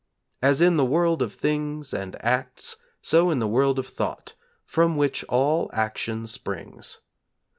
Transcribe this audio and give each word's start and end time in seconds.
As 0.41 0.61
in 0.61 0.77
the 0.77 0.83
world 0.83 1.21
of 1.21 1.35
things 1.35 1.93
and 1.93 2.15
acts, 2.25 2.75
so 3.03 3.29
in 3.29 3.37
the 3.37 3.47
world 3.47 3.77
of 3.77 3.85
thought, 3.85 4.33
from 4.65 4.97
which 4.97 5.23
all 5.25 5.69
action 5.73 6.25
springs. 6.25 6.97